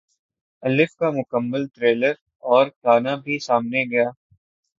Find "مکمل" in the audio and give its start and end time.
1.11-1.67